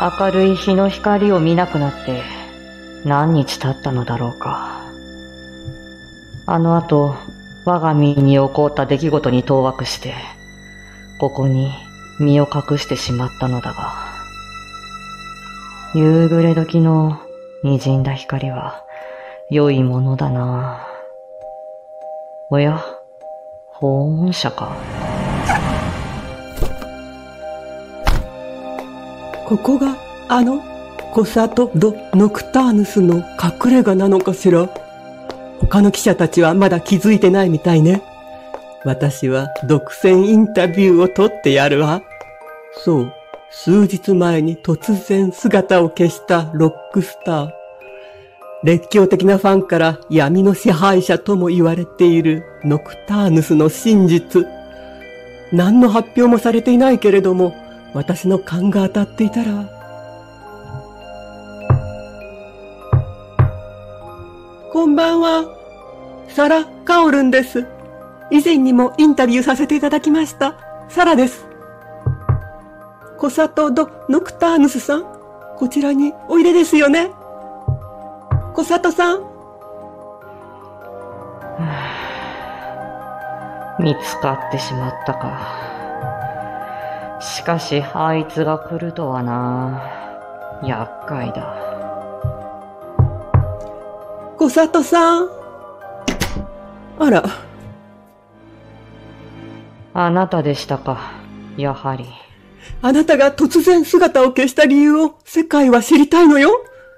[0.00, 2.22] 明るい日の光を見なくなって
[3.04, 4.80] 何日経ったのだろうか。
[6.46, 7.16] あの後、
[7.66, 10.14] 我が身に起こった出来事に当惑して、
[11.18, 11.70] ここに
[12.18, 13.92] 身を隠してしまったのだが、
[15.94, 17.20] 夕暮れ時の
[17.62, 18.82] 滲んだ光は
[19.50, 20.86] 良いものだな。
[22.50, 22.82] おや、
[23.66, 24.74] 訪問者か。
[29.50, 29.96] ここが
[30.28, 30.62] あの
[31.12, 34.68] コサト・ド・ノクターヌスの隠れ家なのかしら
[35.58, 38.00] 他の記者たちはまだ気づいてないみたいね。
[38.84, 42.00] 私は独占インタビューを取ってやるわ。
[42.84, 43.12] そう、
[43.50, 47.50] 数日前に突然姿を消したロックスター。
[48.62, 54.46] 熱狂的なファンから闇の支配者とも言われているノクターヌスの真実。
[55.52, 57.52] 何の発表もされていないけれども、
[57.92, 59.68] 私の勘が当たっていたら。
[64.72, 65.56] こんばんは。
[66.28, 67.66] サラ・カオルンです。
[68.30, 70.56] 以前にもインタビューさせていただきました。
[70.88, 71.44] サラです。
[73.18, 75.04] コサト・ド・ノクターヌスさん、
[75.58, 77.10] こちらにおいでですよね。
[78.54, 79.20] コサトさん。
[83.82, 85.69] 見つかってしまったか。
[87.20, 89.82] しかし、あいつが来るとはな。
[90.64, 91.54] 厄介だ。
[94.38, 95.28] 小里さん。
[96.98, 97.24] あら。
[99.92, 101.12] あなたでしたか。
[101.56, 102.06] やはり。
[102.82, 106.50] あなたが突然姿を消した理由を世界は知りたいのよ。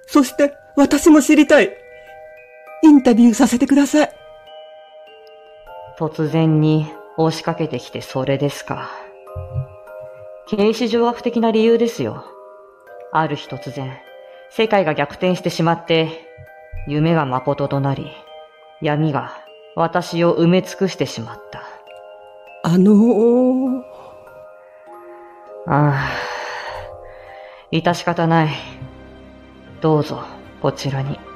[0.06, 1.70] そして私も知りたい。
[2.84, 4.12] インタビューさせてください。
[5.98, 8.90] 突然に押しかけてきてそれですか。
[10.46, 12.24] 形式上悪的な理由ですよ。
[13.12, 13.98] ある日突然、
[14.50, 16.08] 世界が逆転してしまって、
[16.86, 18.10] 夢が誠となり、
[18.80, 19.36] 闇が
[19.76, 21.62] 私を埋め尽くしてしまった。
[22.64, 23.82] あのー、
[25.66, 26.08] ああ、
[27.70, 28.48] 致し方ない。
[29.80, 30.24] どうぞ、
[30.60, 31.31] こちらに。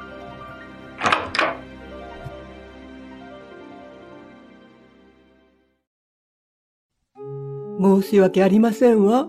[8.01, 9.27] 申し訳ありませんわ。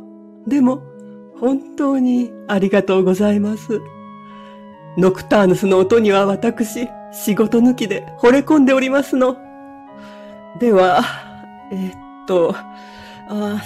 [0.48, 0.82] でも、
[1.40, 3.80] 本当にありがとうございます。
[4.98, 9.38] ノクターヌスの音には私、仕事抜きで惚れ込んでおりますの。
[10.60, 11.02] では、
[11.72, 11.92] え、っ
[12.26, 12.56] と、
[13.30, 13.62] あ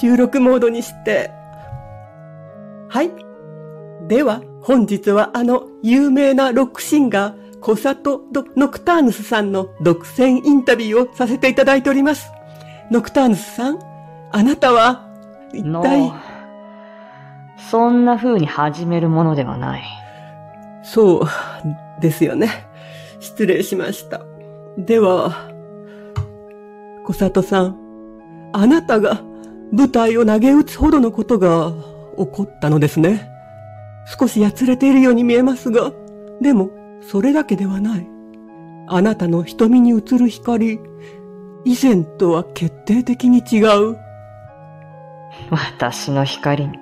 [0.00, 1.30] 収録モードにして。
[2.88, 3.10] はい。
[4.08, 12.30] では、本日はあの有名なロックシンガー、コサト・ド・ノクターヌスさんの独占インタビューをさせていただいております。
[12.90, 13.78] ノクターヌスさん、
[14.32, 15.06] あなたは、
[15.52, 16.12] 一体。
[17.70, 19.82] そんな風に始めるものではない。
[20.82, 21.20] そう
[22.00, 22.66] ですよね。
[23.20, 24.22] 失礼しました。
[24.78, 25.50] では、
[27.04, 27.76] 小里さん、
[28.52, 29.20] あなたが
[29.70, 31.72] 舞台を投げ打つほどのことが
[32.16, 33.28] 起こったのですね。
[34.18, 35.92] 少しやつれているように見えますが、
[36.40, 36.70] でも、
[37.02, 38.08] それだけではない。
[38.88, 40.80] あなたの瞳に映る光、
[41.64, 43.60] 以前とは決定的に違
[43.92, 43.96] う。
[45.50, 46.78] 私の光に、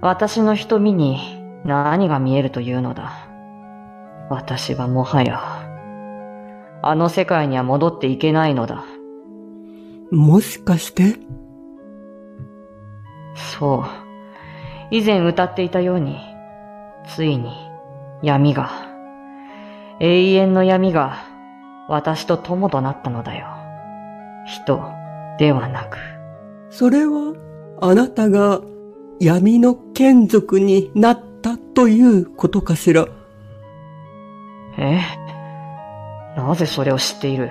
[0.00, 1.18] 私の瞳に
[1.64, 3.12] 何が見えるというのだ。
[4.30, 5.40] 私はもはや、
[6.82, 8.84] あの世界には戻っていけないのだ。
[10.10, 11.16] もしかして？
[13.34, 13.84] そう。
[14.90, 16.18] 以前歌っていたように、
[17.06, 17.52] ついに
[18.22, 18.70] 闇が、
[20.00, 21.18] 永遠の闇が
[21.88, 23.48] 私と友となったのだよ。
[24.46, 24.80] 人
[25.38, 25.98] ではなく。
[26.70, 27.34] それは、
[27.80, 28.60] あなたが
[29.20, 33.06] 闇の眷属になったということかしら？
[34.78, 35.00] え
[36.36, 37.50] なぜそれを知っている？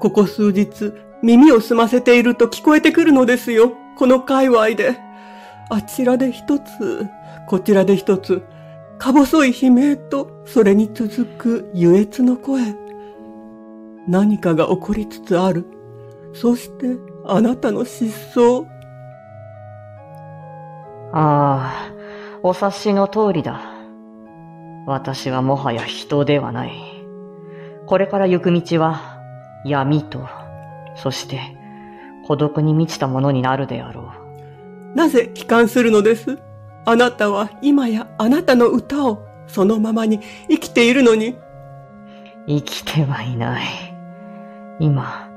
[0.00, 0.92] ここ数日、
[1.22, 3.72] 耳を澄ませていると聞こえてくるのですよ。
[3.96, 4.98] この界隈で。
[5.68, 7.06] あちらで一つ、
[7.46, 8.42] こちらで一つ、
[8.98, 12.74] か細い悲鳴と、それに続く優越の声。
[14.08, 15.66] 何かが起こりつつある。
[16.32, 16.96] そして、
[17.26, 18.66] あなたの失踪。
[21.12, 21.92] ああ、
[22.42, 23.60] お察しの通りだ。
[24.86, 26.72] 私はもはや人ではない。
[27.86, 29.20] これから行く道は
[29.64, 30.26] 闇と、
[30.96, 31.40] そして
[32.26, 34.12] 孤独に満ちたものになるであろ
[34.94, 34.96] う。
[34.96, 36.38] なぜ帰還するのです？
[36.86, 41.36] あなたは今やあなたの歌をそのままに生きているのに。
[42.48, 43.66] 生きてはいない。
[44.80, 45.29] 今、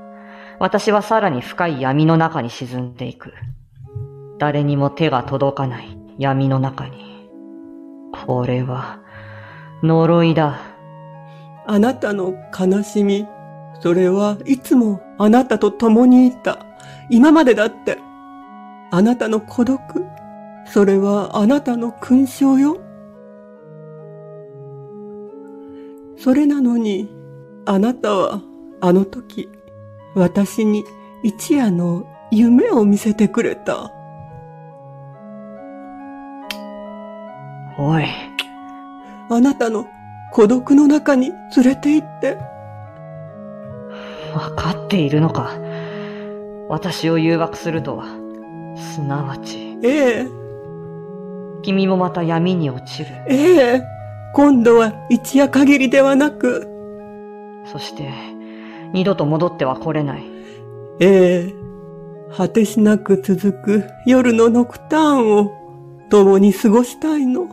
[0.59, 3.33] 私はさらに深い闇の中に沈んでいく。
[4.39, 7.29] 誰にも手が届かない闇の中に。
[8.25, 8.99] これは、
[9.81, 10.59] 呪いだ。
[11.65, 13.25] あなたの悲しみ、
[13.79, 16.65] それはいつもあなたと共にいた。
[17.09, 17.97] 今までだって。
[18.91, 19.79] あなたの孤独、
[20.65, 22.79] それはあなたの勲章よ。
[26.15, 27.09] それなのに、
[27.65, 28.41] あなたは
[28.81, 29.49] あの時、
[30.15, 30.85] 私に
[31.23, 33.91] 一夜の夢を見せてくれた。
[37.77, 38.05] おい、
[39.29, 39.87] あなたの
[40.31, 42.37] 孤独の中に連れて行って。
[44.35, 45.51] わかっているのか。
[46.69, 48.05] 私を誘惑するとは、
[48.75, 50.27] すなわち、ええ、
[51.61, 53.09] 君もまた闇に落ちる。
[53.27, 53.81] ええ、
[54.33, 56.67] 今度は一夜限りではなく、
[57.65, 58.32] そして、
[58.93, 60.23] 二度と戻っては来れない。
[60.99, 61.55] ええ、
[62.35, 65.51] 果てしなく続く夜のノクターンを
[66.09, 67.47] 共に過ごしたいの。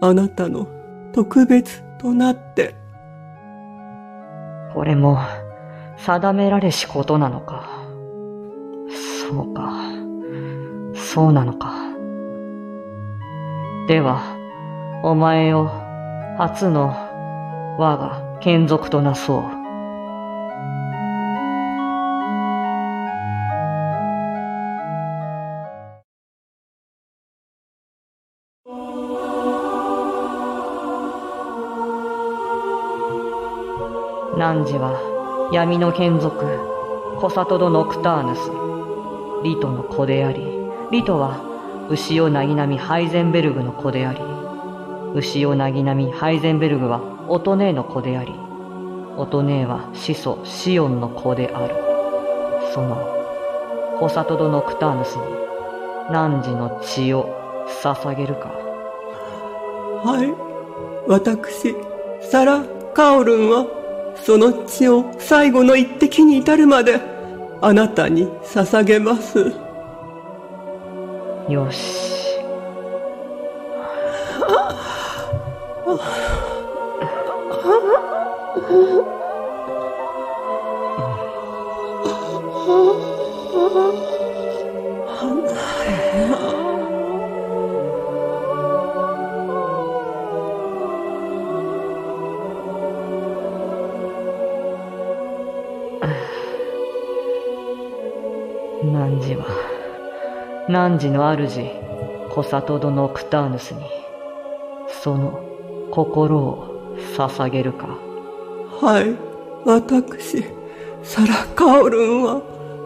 [0.00, 0.66] あなたの
[1.12, 2.74] 特別となって。
[4.74, 5.18] これも、
[5.98, 7.84] 定められしことなのか。
[9.28, 9.82] そうか。
[10.94, 11.74] そうなのか。
[13.88, 14.22] では、
[15.04, 15.68] お前を
[16.38, 16.94] 初の
[17.78, 19.61] 我が眷属となそう。
[34.36, 35.50] 汝は？
[35.52, 36.46] 闇の眷属、
[37.20, 38.50] コサトド・ノクターヌス、
[39.44, 40.46] リトの子であり、
[40.90, 41.40] リトは
[41.90, 44.20] 牛尾なぎなみハイゼンベルグの子であり、
[45.14, 48.32] 牛尾なぎなみハイゼンベルグはオトネーの子であり、
[49.18, 51.74] オトネーは始祖シオンの子である。
[52.72, 52.96] その、
[54.00, 55.24] コサトド・ノクターヌスに、
[56.10, 57.28] 汝の血を
[57.82, 58.50] 捧げるか。
[60.04, 60.32] はい。
[61.06, 61.76] 私、
[62.22, 62.64] サラ・
[62.94, 63.81] カオルンは、
[64.16, 67.00] その血を最後の一滴に至るまで、
[67.60, 69.52] あなたに捧げます。
[71.48, 72.21] よし。
[100.88, 101.70] 汝の主、
[102.30, 103.82] コサトド・ノクターヌスに、
[104.88, 105.38] その
[105.92, 107.86] 心を捧げるか。
[108.80, 109.14] はい。
[109.64, 110.44] 私、
[111.04, 112.42] サラ・カオルンは、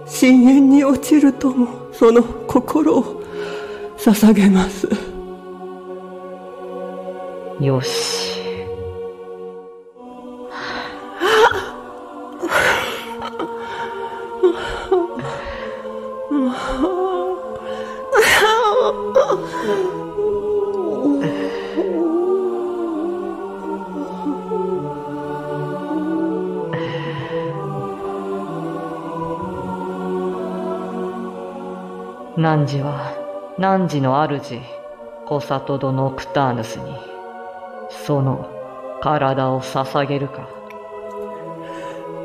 [0.07, 3.23] 深淵に落ちるとも、その心を
[3.97, 4.89] 捧げます。
[7.61, 8.37] よし。
[32.55, 33.13] 汝は、
[33.59, 34.61] 汝の主、
[35.27, 36.95] コサトド・ノクターヌスに、
[37.89, 38.49] その
[39.01, 40.49] 体を捧げるか。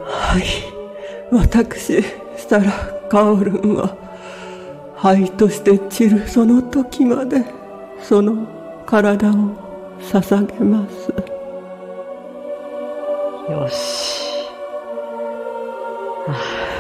[0.06, 0.44] はい。
[1.32, 2.04] 私、
[2.36, 2.72] サラ・
[3.10, 3.96] カオルンは、
[5.02, 7.44] 灰として散るその時まで、
[8.00, 8.48] その
[8.86, 9.34] 体を
[10.00, 11.10] 捧げます。
[13.52, 14.22] よし。
[16.28, 16.78] あ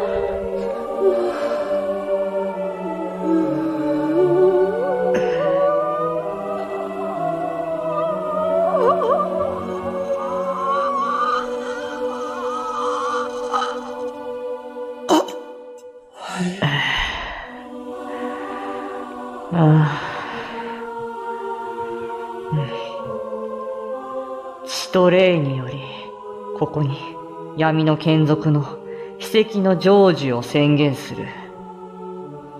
[24.66, 25.82] 血と霊により、
[26.58, 26.98] ここに
[27.56, 28.78] 闇の眷属の
[29.18, 31.26] 奇跡の成就を宣言する。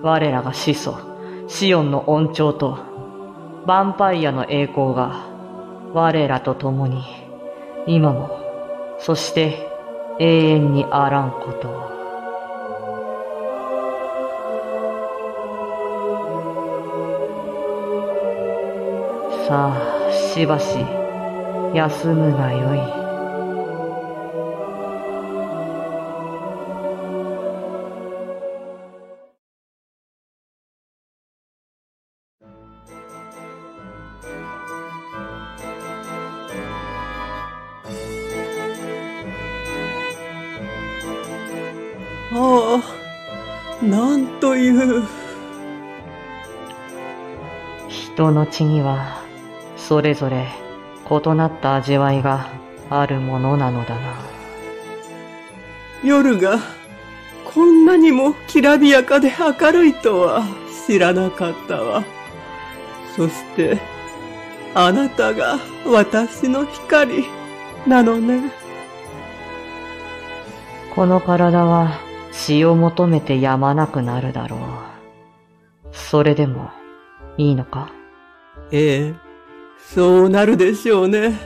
[0.03, 0.97] 我らが始祖、
[1.49, 2.79] シオンの恩寵と、
[3.67, 5.27] ヴァンパイアの栄光が、
[5.93, 7.03] 我らと共に、
[7.87, 8.31] 今も、
[8.99, 9.69] そして
[10.19, 11.94] 永遠にあらんことを。
[19.47, 20.79] さあしばし
[21.75, 22.79] 休むがよい
[42.37, 45.25] ああ、なんという。
[48.15, 49.24] 人の血には
[49.87, 50.47] それぞれ
[51.11, 52.49] 異なった味わいが
[52.89, 54.15] あるものなのだな。
[56.03, 56.59] 夜が
[57.45, 60.43] こんなにもきらびやかで明るいとは
[60.87, 62.03] 知らなかったわ。
[63.15, 63.79] そして、
[64.75, 67.25] あなたが私の光
[67.87, 68.51] なのね。
[70.95, 71.99] この体は
[72.33, 74.61] 血を求めてやまなくなるだろう。
[75.93, 76.71] それでも
[77.37, 77.91] いいのか？
[78.71, 79.15] ええ、
[79.93, 81.39] そうなるでしょうね。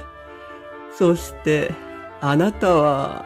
[0.93, 1.73] そして、
[2.21, 3.25] あなたは、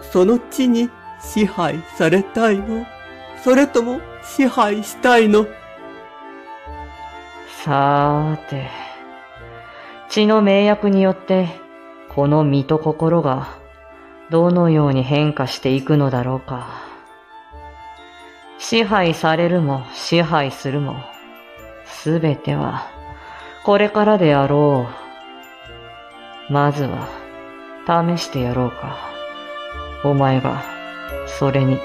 [0.00, 0.90] その地に
[1.20, 2.86] 支配されたいの？
[3.44, 5.46] それとも支配したいの？
[7.64, 8.68] さーて、
[10.08, 11.48] 血の名薬によって、
[12.08, 13.58] この身と心が、
[14.30, 16.68] どのように変化していくのだろうか。
[18.58, 20.96] 支配されるも支配するも、
[21.84, 22.90] すべては、
[23.68, 24.86] これからであろ
[26.48, 26.50] う。
[26.50, 27.06] まずは、
[27.86, 28.96] 試してやろうか。
[30.04, 30.62] お前が、
[31.26, 31.78] それに、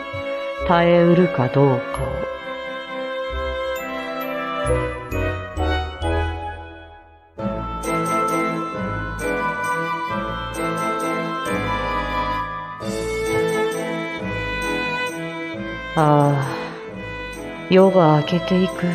[0.65, 2.33] 耐えうるかどうかを。
[15.97, 16.47] ああ、
[17.69, 18.85] 夜が明けていく。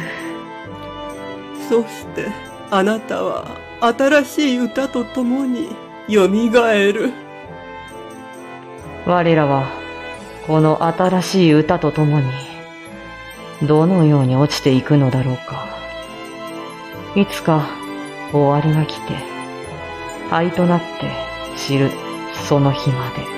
[1.68, 3.46] そして、あなたは
[3.80, 5.68] 新しい歌とともに
[6.08, 7.12] 蘇る。
[9.06, 9.70] 我らは、
[10.46, 12.26] この新しい歌とともに、
[13.62, 15.66] どのように落ちていくのだろうか。
[17.16, 17.70] いつか
[18.32, 19.14] 終わりが来て、
[20.28, 20.86] 灰となって
[21.56, 21.90] 知る
[22.34, 23.37] その日まで。